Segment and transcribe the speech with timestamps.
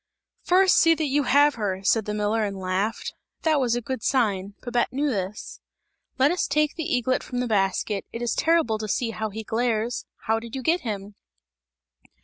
[0.41, 3.13] "First see that you have her!" said the miller and laughed;
[3.43, 5.59] that was a good sign; Babette knew this.
[6.17, 9.43] "Let us take the eaglet from the basket, it is terrible to see how he
[9.43, 10.05] glares!
[10.25, 11.13] How did you get him?"